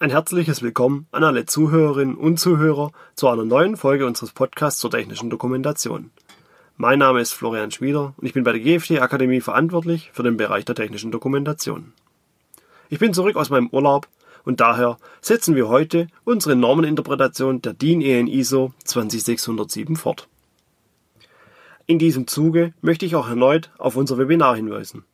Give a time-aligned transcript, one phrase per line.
[0.00, 4.90] Ein herzliches Willkommen an alle Zuhörerinnen und Zuhörer zu einer neuen Folge unseres Podcasts zur
[4.90, 6.10] technischen Dokumentation.
[6.76, 10.36] Mein Name ist Florian Schmieder und ich bin bei der GFT Akademie verantwortlich für den
[10.36, 11.92] Bereich der technischen Dokumentation.
[12.90, 14.08] Ich bin zurück aus meinem Urlaub
[14.44, 20.26] und daher setzen wir heute unsere Normeninterpretation der DIN EN ISO 20607 fort.
[21.86, 25.04] In diesem Zuge möchte ich auch erneut auf unser Webinar hinweisen.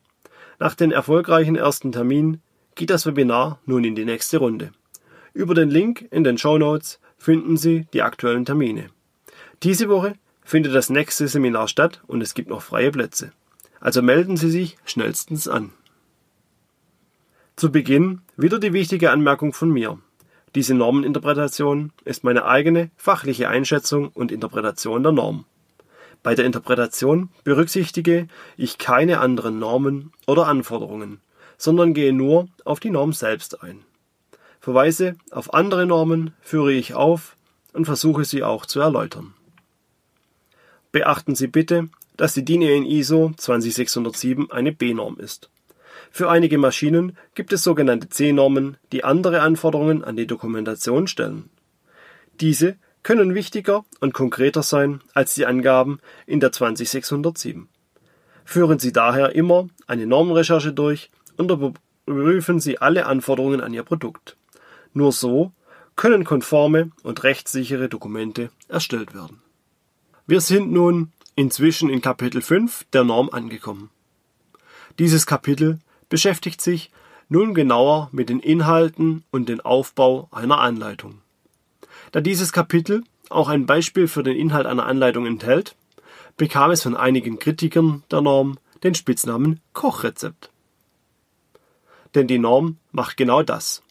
[0.58, 2.40] Nach den erfolgreichen ersten Terminen
[2.74, 4.72] geht das Webinar nun in die nächste Runde.
[5.32, 8.90] Über den Link in den Show Notes finden Sie die aktuellen Termine.
[9.62, 13.32] Diese Woche findet das nächste Seminar statt und es gibt noch freie Plätze.
[13.80, 15.70] Also melden Sie sich schnellstens an.
[17.56, 19.98] Zu Beginn wieder die wichtige Anmerkung von mir.
[20.54, 25.44] Diese Normeninterpretation ist meine eigene fachliche Einschätzung und Interpretation der Norm.
[26.22, 28.26] Bei der Interpretation berücksichtige
[28.56, 31.20] ich keine anderen Normen oder Anforderungen,
[31.60, 33.82] sondern gehe nur auf die Norm selbst ein.
[34.60, 37.36] Verweise auf andere Normen führe ich auf
[37.74, 39.34] und versuche sie auch zu erläutern.
[40.90, 45.50] Beachten Sie bitte, dass die DIN EN ISO 20607 eine B-Norm ist.
[46.10, 51.50] Für einige Maschinen gibt es sogenannte C-Normen, die andere Anforderungen an die Dokumentation stellen.
[52.40, 57.68] Diese können wichtiger und konkreter sein als die Angaben in der 20607.
[58.46, 61.10] Führen Sie daher immer eine Normenrecherche durch
[61.40, 64.36] überprüfen Sie alle Anforderungen an Ihr Produkt.
[64.92, 65.52] Nur so
[65.96, 69.42] können konforme und rechtssichere Dokumente erstellt werden.
[70.26, 73.90] Wir sind nun inzwischen in Kapitel 5 der Norm angekommen.
[74.98, 76.90] Dieses Kapitel beschäftigt sich
[77.28, 81.18] nun genauer mit den Inhalten und dem Aufbau einer Anleitung.
[82.12, 85.76] Da dieses Kapitel auch ein Beispiel für den Inhalt einer Anleitung enthält,
[86.36, 90.49] bekam es von einigen Kritikern der Norm den Spitznamen Kochrezept.
[92.14, 93.82] Denn die Norm macht genau das.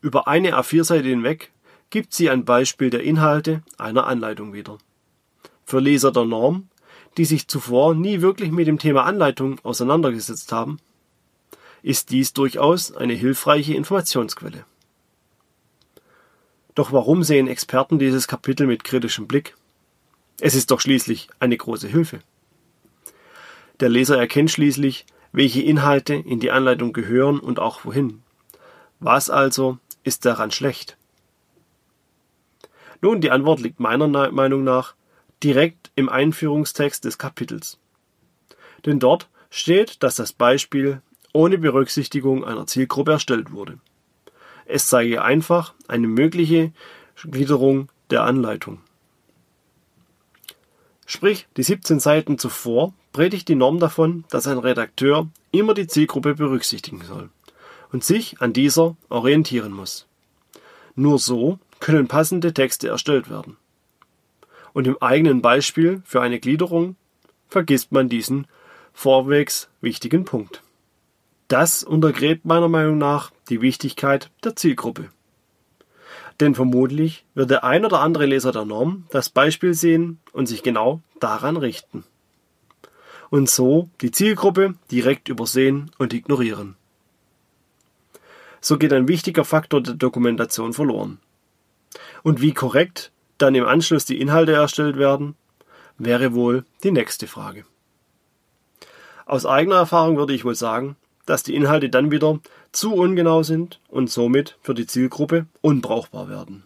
[0.00, 1.52] Über eine A4-Seite hinweg
[1.90, 4.78] gibt sie ein Beispiel der Inhalte einer Anleitung wieder.
[5.64, 6.68] Für Leser der Norm,
[7.16, 10.78] die sich zuvor nie wirklich mit dem Thema Anleitung auseinandergesetzt haben,
[11.82, 14.64] ist dies durchaus eine hilfreiche Informationsquelle.
[16.74, 19.56] Doch warum sehen Experten dieses Kapitel mit kritischem Blick?
[20.40, 22.20] Es ist doch schließlich eine große Hilfe.
[23.80, 28.22] Der Leser erkennt schließlich, welche Inhalte in die Anleitung gehören und auch wohin.
[29.00, 30.96] Was also ist daran schlecht?
[33.02, 34.94] Nun, die Antwort liegt meiner Meinung nach
[35.42, 37.78] direkt im Einführungstext des Kapitels.
[38.86, 41.02] Denn dort steht, dass das Beispiel
[41.34, 43.78] ohne Berücksichtigung einer Zielgruppe erstellt wurde.
[44.64, 46.72] Es zeige einfach eine mögliche
[47.30, 48.80] Gliederung der Anleitung.
[51.04, 56.34] Sprich, die 17 Seiten zuvor predigt die Norm davon, dass ein Redakteur immer die Zielgruppe
[56.34, 57.30] berücksichtigen soll
[57.90, 60.06] und sich an dieser orientieren muss.
[60.96, 63.56] Nur so können passende Texte erstellt werden.
[64.74, 66.96] Und im eigenen Beispiel für eine Gliederung
[67.48, 68.48] vergisst man diesen
[68.92, 70.62] vorwegs wichtigen Punkt.
[71.48, 75.08] Das untergräbt meiner Meinung nach die Wichtigkeit der Zielgruppe.
[76.38, 80.62] Denn vermutlich wird der ein oder andere Leser der Norm das Beispiel sehen und sich
[80.62, 82.04] genau daran richten.
[83.30, 86.76] Und so die Zielgruppe direkt übersehen und ignorieren.
[88.60, 91.18] So geht ein wichtiger Faktor der Dokumentation verloren.
[92.22, 95.36] Und wie korrekt dann im Anschluss die Inhalte erstellt werden,
[95.98, 97.64] wäre wohl die nächste Frage.
[99.24, 102.38] Aus eigener Erfahrung würde ich wohl sagen, dass die Inhalte dann wieder
[102.72, 106.62] zu ungenau sind und somit für die Zielgruppe unbrauchbar werden.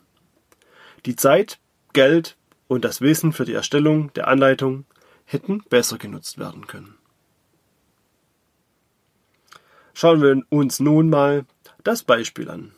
[1.06, 1.58] Die Zeit,
[1.92, 2.36] Geld
[2.68, 4.84] und das Wissen für die Erstellung der Anleitung
[5.30, 6.96] hätten besser genutzt werden können.
[9.94, 11.44] Schauen wir uns nun mal
[11.84, 12.72] das Beispiel an.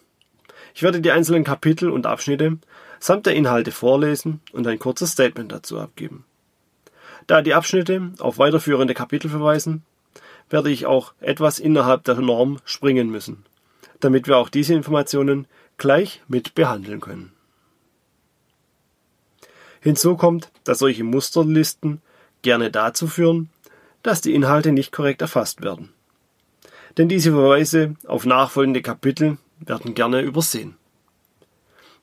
[0.75, 2.59] Ich werde die einzelnen Kapitel und Abschnitte
[3.01, 6.25] samt der Inhalte vorlesen und ein kurzes Statement dazu abgeben.
[7.27, 9.83] Da die Abschnitte auf weiterführende Kapitel verweisen,
[10.51, 13.45] werde ich auch etwas innerhalb der Norm springen müssen,
[14.01, 15.47] damit wir auch diese Informationen
[15.79, 17.33] gleich mit behandeln können.
[19.81, 22.03] Hinzu kommt, dass solche Musterlisten
[22.43, 23.51] gerne dazu führen,
[24.03, 25.91] dass die Inhalte nicht korrekt erfasst werden.
[26.99, 30.77] Denn diese Verweise auf nachfolgende Kapitel werden gerne übersehen.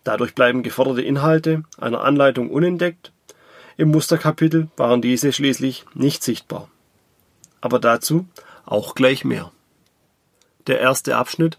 [0.04, 3.12] Dadurch bleiben geforderte Inhalte einer Anleitung unentdeckt,
[3.78, 6.70] im Musterkapitel waren diese schließlich nicht sichtbar
[7.62, 8.28] aber dazu
[8.66, 9.52] auch gleich mehr.
[10.68, 11.58] Der erste Abschnitt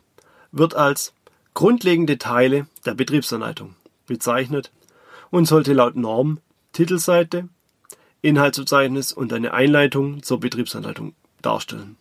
[0.53, 1.13] wird als
[1.55, 3.75] grundlegende Teile der Betriebsanleitung
[4.07, 4.71] bezeichnet
[5.31, 6.41] und sollte laut Norm
[6.73, 7.49] Titelseite,
[8.23, 11.97] Inhaltsverzeichnis und eine Einleitung zur Betriebsanleitung darstellen.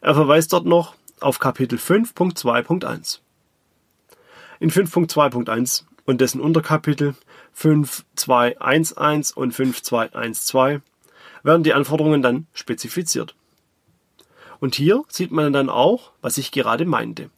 [0.00, 3.20] Er verweist dort noch auf Kapitel 5.2.1.
[4.60, 7.14] In 5.2.1 und dessen Unterkapitel
[7.52, 10.82] 5211 und 5212
[11.42, 13.34] werden die Anforderungen dann spezifiziert.
[14.60, 17.30] Und hier sieht man dann auch, was ich gerade meinte.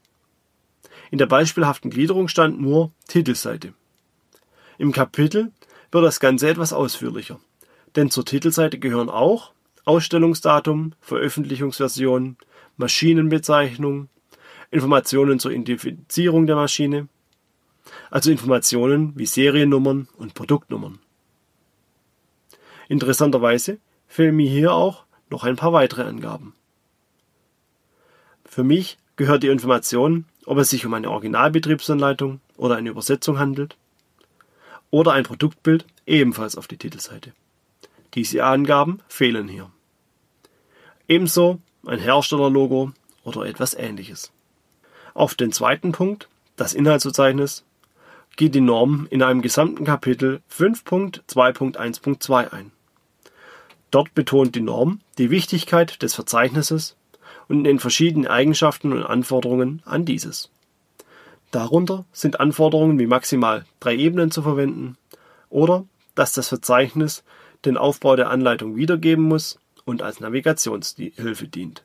[1.10, 3.72] In der beispielhaften Gliederung stand nur Titelseite.
[4.78, 5.52] Im Kapitel
[5.94, 7.38] wird das Ganze etwas ausführlicher,
[7.94, 9.52] denn zur Titelseite gehören auch
[9.84, 12.36] Ausstellungsdatum, Veröffentlichungsversion,
[12.76, 14.08] Maschinenbezeichnung,
[14.72, 17.06] Informationen zur Identifizierung der Maschine,
[18.10, 20.98] also Informationen wie Seriennummern und Produktnummern.
[22.88, 26.54] Interessanterweise fehlen mir hier auch noch ein paar weitere Angaben.
[28.44, 33.76] Für mich gehört die Information, ob es sich um eine Originalbetriebsanleitung oder eine Übersetzung handelt,
[34.94, 37.32] oder ein Produktbild ebenfalls auf die Titelseite.
[38.14, 39.68] Diese Angaben fehlen hier.
[41.08, 42.92] Ebenso ein Herstellerlogo
[43.24, 44.30] oder etwas ähnliches.
[45.12, 47.64] Auf den zweiten Punkt, das Inhaltsverzeichnis,
[48.36, 52.70] geht die Norm in einem gesamten Kapitel 5.2.1.2 ein.
[53.90, 56.94] Dort betont die Norm die Wichtigkeit des Verzeichnisses
[57.48, 60.50] und den verschiedenen Eigenschaften und Anforderungen an dieses.
[61.54, 64.96] Darunter sind Anforderungen wie maximal drei Ebenen zu verwenden
[65.50, 65.84] oder
[66.16, 67.22] dass das Verzeichnis
[67.64, 71.84] den Aufbau der Anleitung wiedergeben muss und als Navigationshilfe dient.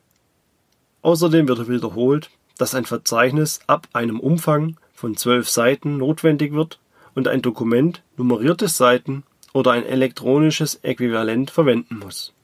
[1.02, 6.80] Außerdem wird wiederholt, dass ein Verzeichnis ab einem Umfang von zwölf Seiten notwendig wird
[7.14, 12.34] und ein Dokument nummerierte Seiten oder ein elektronisches Äquivalent verwenden muss.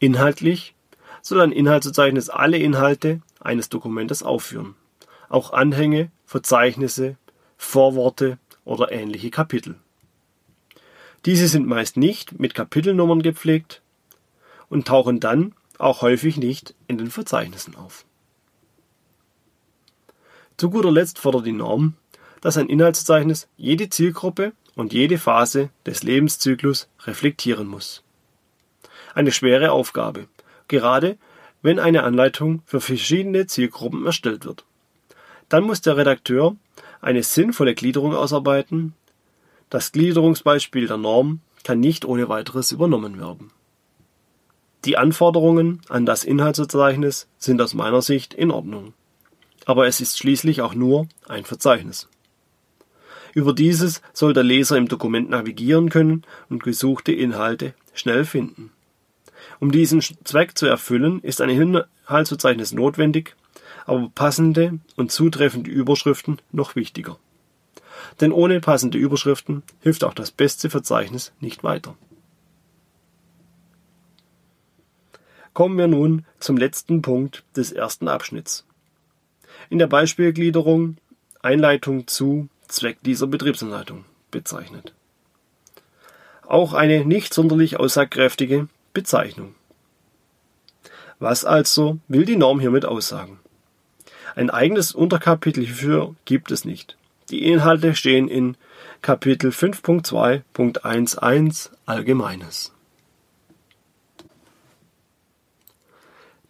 [0.00, 0.74] Inhaltlich
[1.22, 4.74] soll ein Inhaltsverzeichnis alle Inhalte eines Dokumentes aufführen,
[5.28, 7.16] auch Anhänge Verzeichnisse,
[7.56, 9.76] Vorworte oder ähnliche Kapitel.
[11.26, 13.82] Diese sind meist nicht mit Kapitelnummern gepflegt
[14.68, 18.04] und tauchen dann auch häufig nicht in den Verzeichnissen auf.
[20.56, 21.94] Zu guter Letzt fordert die Norm,
[22.40, 28.02] dass ein Inhaltsverzeichnis jede Zielgruppe und jede Phase des Lebenszyklus reflektieren muss.
[29.14, 30.26] Eine schwere Aufgabe,
[30.66, 31.16] gerade
[31.62, 34.64] wenn eine Anleitung für verschiedene Zielgruppen erstellt wird.
[35.54, 36.56] Dann muss der Redakteur
[37.00, 38.92] eine sinnvolle Gliederung ausarbeiten.
[39.70, 43.52] Das Gliederungsbeispiel der Norm kann nicht ohne weiteres übernommen werden.
[44.84, 48.94] Die Anforderungen an das Inhaltsverzeichnis sind aus meiner Sicht in Ordnung.
[49.64, 52.08] Aber es ist schließlich auch nur ein Verzeichnis.
[53.32, 58.72] Über dieses soll der Leser im Dokument navigieren können und gesuchte Inhalte schnell finden.
[59.60, 63.36] Um diesen Zweck zu erfüllen, ist ein Inhaltsverzeichnis notwendig,
[63.86, 67.18] aber passende und zutreffende Überschriften noch wichtiger.
[68.20, 71.96] Denn ohne passende Überschriften hilft auch das beste Verzeichnis nicht weiter.
[75.52, 78.66] Kommen wir nun zum letzten Punkt des ersten Abschnitts.
[79.70, 80.96] In der Beispielgliederung
[81.42, 84.94] Einleitung zu Zweck dieser Betriebsanleitung bezeichnet.
[86.46, 89.54] Auch eine nicht sonderlich aussagekräftige Bezeichnung.
[91.18, 93.38] Was also will die Norm hiermit aussagen?
[94.36, 96.96] Ein eigenes Unterkapitel hierfür gibt es nicht.
[97.30, 98.56] Die Inhalte stehen in
[99.00, 102.72] Kapitel 5.2.11 Allgemeines.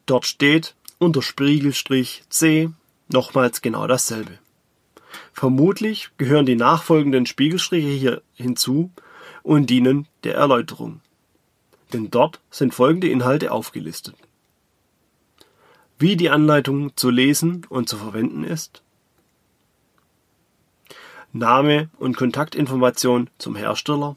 [0.07, 2.71] Dort steht unter Spiegelstrich C
[3.09, 4.39] nochmals genau dasselbe.
[5.33, 8.91] Vermutlich gehören die nachfolgenden Spiegelstriche hier hinzu
[9.43, 11.01] und dienen der Erläuterung.
[11.93, 14.17] Denn dort sind folgende Inhalte aufgelistet
[16.05, 18.83] wie die Anleitung zu lesen und zu verwenden ist,
[21.33, 24.15] Name und Kontaktinformation zum Hersteller,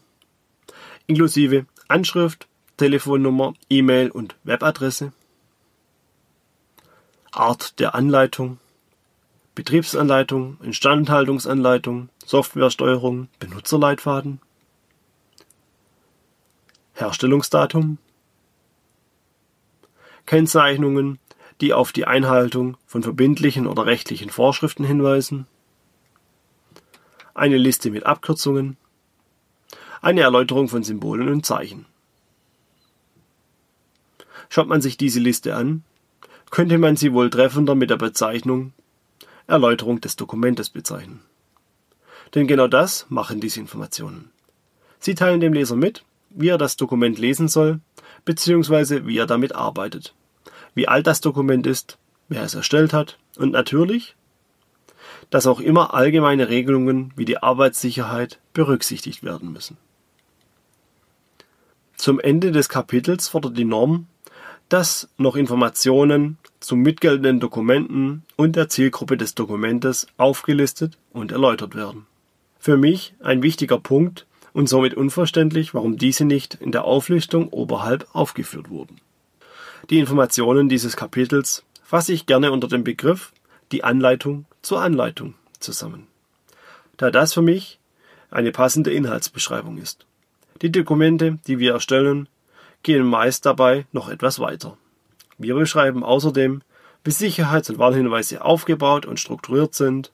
[1.06, 5.14] inklusive Anschrift, Telefonnummer, E-Mail und Webadresse,
[7.32, 8.58] Art der Anleitung,
[9.54, 14.42] Betriebsanleitung, Instandhaltungsanleitung, Softwaresteuerung, Benutzerleitfaden,
[16.92, 17.96] Herstellungsdatum,
[20.26, 21.18] Kennzeichnungen
[21.60, 25.46] die auf die Einhaltung von verbindlichen oder rechtlichen Vorschriften hinweisen,
[27.34, 28.76] eine Liste mit Abkürzungen,
[30.00, 31.86] eine Erläuterung von Symbolen und Zeichen.
[34.48, 35.84] Schaut man sich diese Liste an,
[36.50, 38.72] könnte man sie wohl treffender mit der Bezeichnung
[39.46, 41.20] Erläuterung des Dokumentes bezeichnen.
[42.34, 44.30] Denn genau das machen diese Informationen.
[45.00, 47.80] Sie teilen dem Leser mit, wie er das Dokument lesen soll,
[48.24, 49.06] bzw.
[49.06, 50.14] wie er damit arbeitet
[50.78, 54.14] wie alt das Dokument ist, wer es erstellt hat und natürlich,
[55.28, 59.76] dass auch immer allgemeine Regelungen wie die Arbeitssicherheit berücksichtigt werden müssen.
[61.96, 64.06] Zum Ende des Kapitels fordert die Norm,
[64.68, 72.06] dass noch Informationen zu mitgeltenden Dokumenten und der Zielgruppe des Dokumentes aufgelistet und erläutert werden.
[72.60, 78.06] Für mich ein wichtiger Punkt und somit unverständlich, warum diese nicht in der Auflistung oberhalb
[78.12, 79.00] aufgeführt wurden.
[79.90, 83.32] Die Informationen dieses Kapitels fasse ich gerne unter dem Begriff
[83.72, 86.06] die Anleitung zur Anleitung zusammen,
[86.96, 87.78] da das für mich
[88.30, 90.06] eine passende Inhaltsbeschreibung ist.
[90.60, 92.28] Die Dokumente, die wir erstellen,
[92.82, 94.76] gehen meist dabei noch etwas weiter.
[95.38, 96.62] Wir beschreiben außerdem,
[97.04, 100.12] wie Sicherheits- und Warnhinweise aufgebaut und strukturiert sind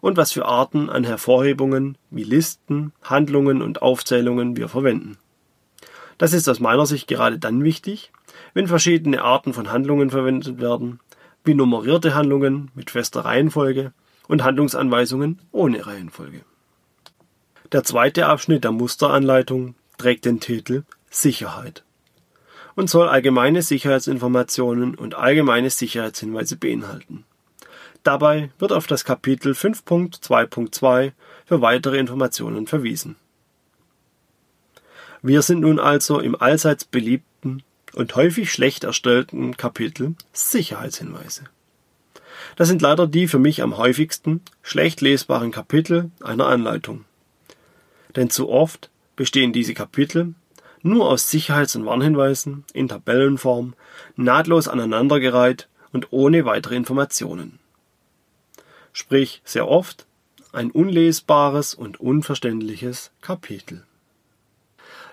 [0.00, 5.16] und was für Arten an Hervorhebungen wie Listen, Handlungen und Aufzählungen wir verwenden.
[6.18, 8.10] Das ist aus meiner Sicht gerade dann wichtig,
[8.58, 10.98] wenn verschiedene Arten von Handlungen verwendet werden,
[11.44, 13.92] wie nummerierte Handlungen mit fester Reihenfolge
[14.26, 16.40] und Handlungsanweisungen ohne Reihenfolge.
[17.70, 21.84] Der zweite Abschnitt der Musteranleitung trägt den Titel Sicherheit
[22.74, 27.24] und soll allgemeine Sicherheitsinformationen und allgemeine Sicherheitshinweise beinhalten.
[28.02, 31.12] Dabei wird auf das Kapitel 5.2.2
[31.46, 33.14] für weitere Informationen verwiesen.
[35.22, 37.62] Wir sind nun also im allseits beliebten
[37.98, 41.42] und häufig schlecht erstellten Kapitel Sicherheitshinweise.
[42.54, 47.04] Das sind leider die für mich am häufigsten schlecht lesbaren Kapitel einer Anleitung.
[48.14, 50.34] Denn zu oft bestehen diese Kapitel
[50.82, 53.74] nur aus Sicherheits- und Warnhinweisen in Tabellenform,
[54.14, 57.58] nahtlos aneinandergereiht und ohne weitere Informationen.
[58.92, 60.06] Sprich sehr oft
[60.52, 63.82] ein unlesbares und unverständliches Kapitel.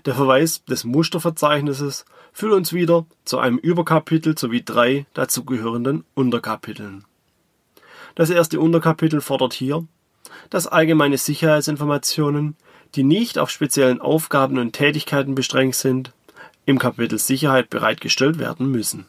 [0.06, 7.06] Der Verweis des Musterverzeichnisses führt uns wieder zu einem Überkapitel sowie drei dazugehörenden Unterkapiteln.
[8.14, 9.88] Das erste Unterkapitel fordert hier,
[10.50, 12.58] dass allgemeine Sicherheitsinformationen,
[12.96, 16.12] die nicht auf speziellen Aufgaben und Tätigkeiten beschränkt sind,
[16.66, 19.06] im Kapitel Sicherheit bereitgestellt werden müssen.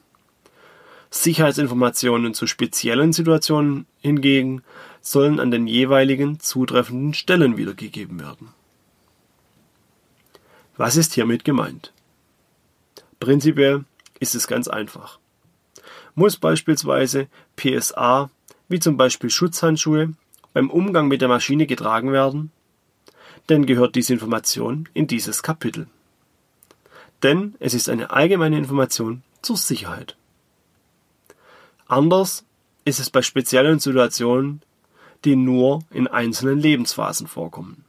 [1.10, 4.62] Sicherheitsinformationen zu speziellen Situationen hingegen
[5.00, 8.50] sollen an den jeweiligen zutreffenden Stellen wiedergegeben werden.
[10.76, 11.92] Was ist hiermit gemeint?
[13.20, 13.84] Prinzipiell
[14.20, 15.18] ist es ganz einfach.
[16.14, 18.30] Muss beispielsweise PSA,
[18.68, 20.14] wie zum Beispiel Schutzhandschuhe,
[20.52, 22.50] beim Umgang mit der Maschine getragen werden?
[23.46, 25.86] Dann gehört diese Information in dieses Kapitel.
[27.22, 30.16] Denn es ist eine allgemeine Information zur Sicherheit.
[31.86, 32.44] Anders
[32.84, 34.62] ist es bei speziellen Situationen,
[35.24, 37.84] die nur in einzelnen Lebensphasen vorkommen.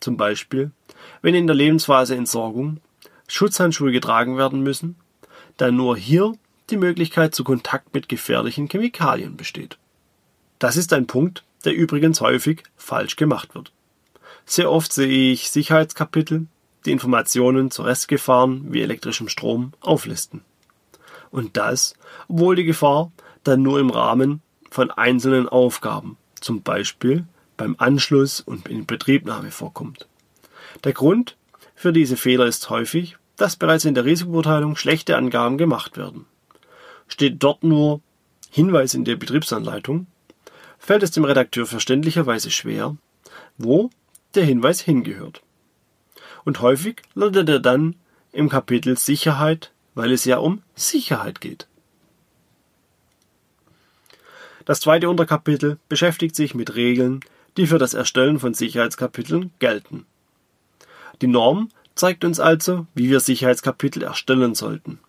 [0.00, 0.70] Zum Beispiel,
[1.22, 2.80] wenn in der Lebensphase Entsorgung
[3.28, 4.96] Schutzhandschuhe getragen werden müssen,
[5.56, 6.34] da nur hier
[6.70, 9.78] die Möglichkeit zu Kontakt mit gefährlichen Chemikalien besteht.
[10.58, 13.72] Das ist ein Punkt, der übrigens häufig falsch gemacht wird.
[14.44, 16.46] Sehr oft sehe ich Sicherheitskapitel,
[16.84, 20.42] die Informationen zu Restgefahren wie elektrischem Strom auflisten.
[21.30, 21.94] Und das,
[22.28, 23.12] obwohl die Gefahr
[23.44, 30.06] dann nur im Rahmen von einzelnen Aufgaben, zum Beispiel beim Anschluss und in Betriebnahme vorkommt.
[30.84, 31.36] Der Grund
[31.74, 36.26] für diese Fehler ist häufig, dass bereits in der Risikobeurteilung schlechte Angaben gemacht werden.
[37.06, 38.02] Steht dort nur
[38.50, 40.06] Hinweis in der Betriebsanleitung,
[40.78, 42.96] fällt es dem Redakteur verständlicherweise schwer,
[43.56, 43.90] wo
[44.34, 45.42] der Hinweis hingehört.
[46.44, 47.94] Und häufig landet er dann
[48.32, 51.66] im Kapitel Sicherheit, weil es ja um Sicherheit geht.
[54.64, 57.20] Das zweite Unterkapitel beschäftigt sich mit Regeln,
[57.56, 60.06] die für das Erstellen von Sicherheitskapiteln gelten.
[61.22, 65.00] Die Norm zeigt uns also, wie wir Sicherheitskapitel erstellen sollten.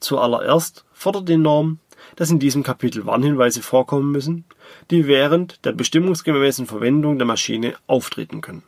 [0.00, 1.78] Zuallererst fordert die Norm,
[2.16, 4.44] dass in diesem Kapitel Warnhinweise vorkommen müssen,
[4.90, 8.62] die während der bestimmungsgemäßen Verwendung der Maschine auftreten können.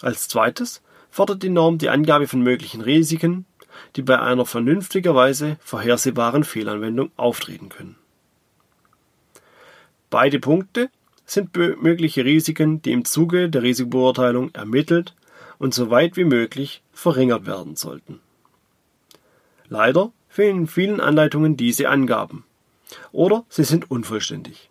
[0.00, 3.46] Als zweites fordert die Norm die Angabe von möglichen Risiken,
[3.96, 7.96] die bei einer vernünftigerweise vorhersehbaren Fehlanwendung auftreten können.
[10.10, 10.90] Beide Punkte
[11.24, 15.14] sind mögliche Risiken, die im Zuge der Risikobeurteilung ermittelt
[15.60, 18.18] und so weit wie möglich verringert werden sollten.
[19.68, 22.44] Leider fehlen in vielen Anleitungen diese Angaben
[23.12, 24.70] oder sie sind unvollständig.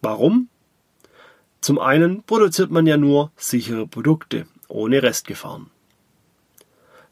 [0.00, 0.48] Warum?
[1.60, 5.70] Zum einen produziert man ja nur sichere Produkte ohne Restgefahren.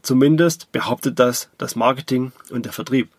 [0.00, 3.10] Zumindest behauptet das das Marketing und der Vertrieb.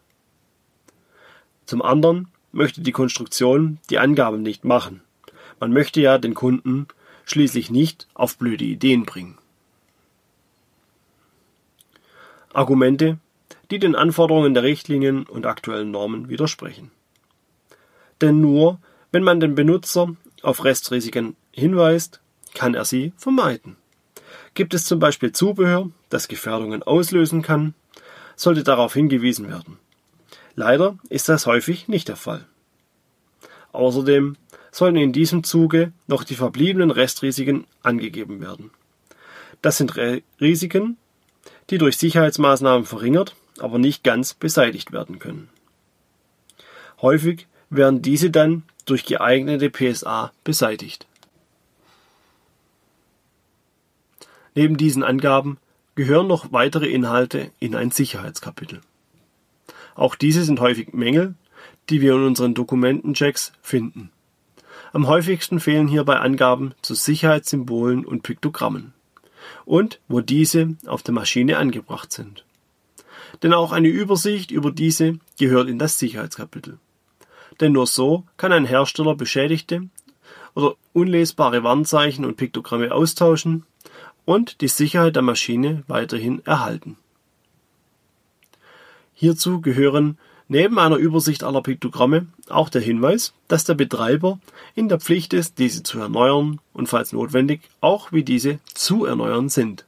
[1.65, 5.01] Zum anderen möchte die Konstruktion die Angaben nicht machen.
[5.59, 6.87] Man möchte ja den Kunden
[7.25, 9.38] schließlich nicht auf blöde Ideen bringen.
[12.53, 13.17] Argumente,
[13.71, 16.91] die den Anforderungen der Richtlinien und aktuellen Normen widersprechen.
[18.21, 18.79] Denn nur
[19.11, 22.21] wenn man den Benutzer auf Restrisiken hinweist,
[22.53, 23.75] kann er sie vermeiden.
[24.53, 27.73] Gibt es zum Beispiel Zubehör, das Gefährdungen auslösen kann,
[28.35, 29.77] sollte darauf hingewiesen werden.
[30.55, 32.45] Leider ist das häufig nicht der Fall.
[33.71, 34.35] Außerdem
[34.71, 38.71] sollen in diesem Zuge noch die verbliebenen Restrisiken angegeben werden.
[39.61, 39.93] Das sind
[40.39, 40.97] Risiken,
[41.69, 45.49] die durch Sicherheitsmaßnahmen verringert, aber nicht ganz beseitigt werden können.
[47.01, 51.05] Häufig werden diese dann durch geeignete PSA beseitigt.
[54.55, 55.57] Neben diesen Angaben
[55.95, 58.81] gehören noch weitere Inhalte in ein Sicherheitskapitel.
[59.95, 61.35] Auch diese sind häufig Mängel,
[61.89, 64.11] die wir in unseren Dokumentenchecks finden.
[64.91, 68.93] Am häufigsten fehlen hierbei Angaben zu Sicherheitssymbolen und Piktogrammen
[69.65, 72.45] und wo diese auf der Maschine angebracht sind.
[73.43, 76.79] Denn auch eine Übersicht über diese gehört in das Sicherheitskapitel.
[77.59, 79.89] Denn nur so kann ein Hersteller beschädigte
[80.55, 83.65] oder unlesbare Warnzeichen und Piktogramme austauschen
[84.25, 86.97] und die Sicherheit der Maschine weiterhin erhalten.
[89.13, 94.39] Hierzu gehören neben einer Übersicht aller Piktogramme auch der Hinweis, dass der Betreiber
[94.75, 99.49] in der Pflicht ist, diese zu erneuern und falls notwendig auch wie diese zu erneuern
[99.49, 99.85] sind.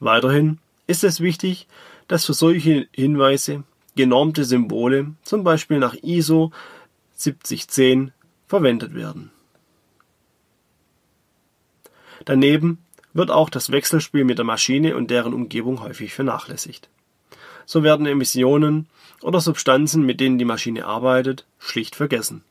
[0.00, 1.66] Weiterhin ist es wichtig,
[2.06, 3.64] dass für solche Hinweise
[3.96, 6.52] genormte Symbole, zum Beispiel nach ISO
[7.14, 8.12] 7010,
[8.46, 9.30] verwendet werden.
[12.24, 12.78] Daneben
[13.12, 16.88] wird auch das Wechselspiel mit der Maschine und deren Umgebung häufig vernachlässigt.
[17.66, 18.86] So werden Emissionen
[19.22, 22.42] oder Substanzen, mit denen die Maschine arbeitet, schlicht vergessen.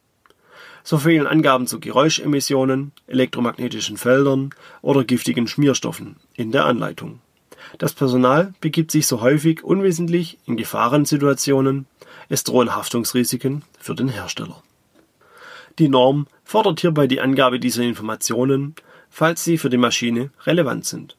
[0.84, 7.20] So fehlen Angaben zu Geräuschemissionen, elektromagnetischen Feldern oder giftigen Schmierstoffen in der Anleitung.
[7.78, 11.88] Das Personal begibt sich so häufig unwissentlich in Gefahrensituationen,
[12.30, 14.64] es drohen Haftungsrisiken für den Hersteller.
[15.80, 18.76] Die Norm fordert hierbei die Angabe dieser Informationen,
[19.10, 21.18] falls sie für die Maschine relevant sind.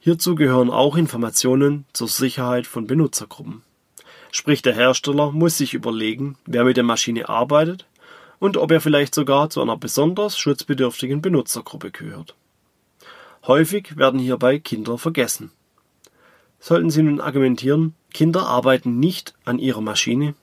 [0.00, 3.62] Hierzu gehören auch Informationen zur Sicherheit von Benutzergruppen.
[4.30, 7.86] Sprich, der Hersteller muss sich überlegen, wer mit der Maschine arbeitet
[8.38, 12.34] und ob er vielleicht sogar zu einer besonders schutzbedürftigen Benutzergruppe gehört.
[13.46, 15.52] Häufig werden hierbei Kinder vergessen.
[16.58, 20.34] Sollten Sie nun argumentieren, Kinder arbeiten nicht an ihrer Maschine,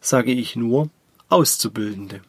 [0.00, 0.90] sage ich nur
[1.28, 2.20] Auszubildende.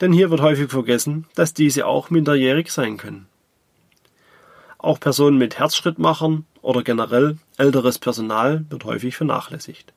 [0.00, 3.26] Denn hier wird häufig vergessen, dass diese auch minderjährig sein können.
[4.78, 9.92] Auch Personen mit Herzschrittmachern oder generell älteres Personal wird häufig vernachlässigt.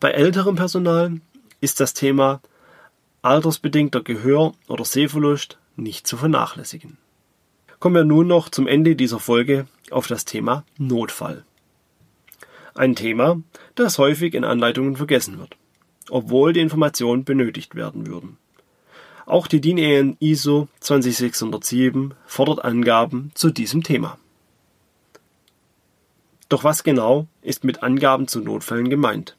[0.00, 1.20] Bei älterem Personal
[1.60, 2.40] ist das Thema
[3.22, 6.98] altersbedingter Gehör- oder Sehverlust nicht zu vernachlässigen.
[7.78, 11.44] Kommen wir nun noch zum Ende dieser Folge auf das Thema Notfall.
[12.74, 13.40] Ein Thema,
[13.76, 15.56] das häufig in Anleitungen vergessen wird,
[16.10, 18.36] obwohl die Informationen benötigt werden würden.
[19.26, 24.18] Auch die DIN EN ISO 20607 fordert Angaben zu diesem Thema.
[26.48, 29.36] Doch was genau ist mit Angaben zu Notfällen gemeint?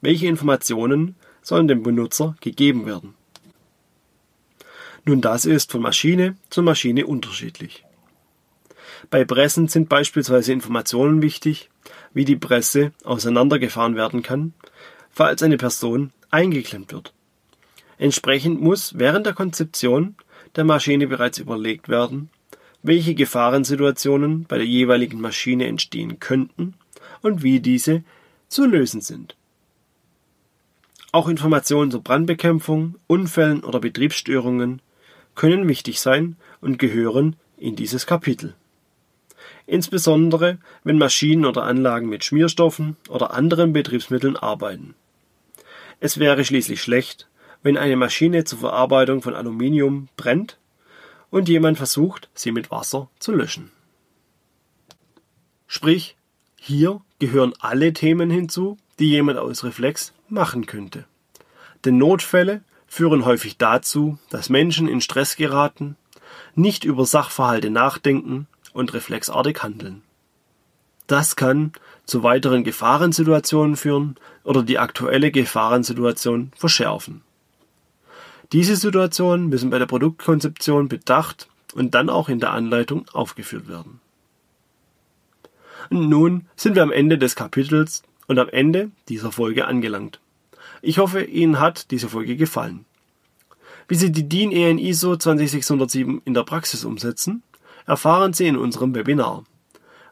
[0.00, 3.14] Welche Informationen sollen dem Benutzer gegeben werden?
[5.04, 7.84] Nun, das ist von Maschine zu Maschine unterschiedlich.
[9.10, 11.70] Bei Pressen sind beispielsweise Informationen wichtig,
[12.14, 14.54] wie die Presse auseinandergefahren werden kann,
[15.10, 17.12] falls eine Person eingeklemmt wird
[17.98, 20.16] Entsprechend muss während der Konzeption
[20.56, 22.30] der Maschine bereits überlegt werden,
[22.84, 26.74] welche Gefahrensituationen bei der jeweiligen Maschine entstehen könnten
[27.22, 28.04] und wie diese
[28.48, 29.36] zu lösen sind.
[31.10, 34.82] Auch Informationen zur Brandbekämpfung, Unfällen oder Betriebsstörungen
[35.34, 38.54] können wichtig sein und gehören in dieses Kapitel.
[39.66, 44.94] Insbesondere wenn Maschinen oder Anlagen mit Schmierstoffen oder anderen Betriebsmitteln arbeiten.
[46.00, 47.28] Es wäre schließlich schlecht,
[47.62, 50.58] wenn eine Maschine zur Verarbeitung von Aluminium brennt
[51.34, 53.72] und jemand versucht, sie mit Wasser zu löschen.
[55.66, 56.16] Sprich,
[56.54, 61.06] hier gehören alle Themen hinzu, die jemand aus Reflex machen könnte.
[61.84, 65.96] Denn Notfälle führen häufig dazu, dass Menschen in Stress geraten,
[66.54, 70.02] nicht über Sachverhalte nachdenken und reflexartig handeln.
[71.08, 71.72] Das kann
[72.06, 77.22] zu weiteren Gefahrensituationen führen oder die aktuelle Gefahrensituation verschärfen.
[78.54, 83.98] Diese Situationen müssen bei der Produktkonzeption bedacht und dann auch in der Anleitung aufgeführt werden.
[85.90, 90.20] Und nun sind wir am Ende des Kapitels und am Ende dieser Folge angelangt.
[90.82, 92.84] Ich hoffe, Ihnen hat diese Folge gefallen.
[93.88, 97.42] Wie Sie die DIN EN ISO 20607 in der Praxis umsetzen,
[97.86, 99.42] erfahren Sie in unserem Webinar.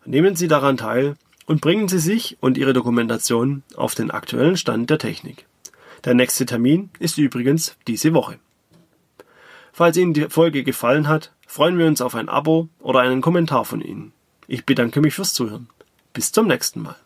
[0.05, 1.14] Nehmen Sie daran teil
[1.46, 5.46] und bringen Sie sich und Ihre Dokumentation auf den aktuellen Stand der Technik.
[6.04, 8.38] Der nächste Termin ist übrigens diese Woche.
[9.72, 13.64] Falls Ihnen die Folge gefallen hat, freuen wir uns auf ein Abo oder einen Kommentar
[13.64, 14.12] von Ihnen.
[14.48, 15.68] Ich bedanke mich fürs Zuhören.
[16.12, 16.96] Bis zum nächsten Mal.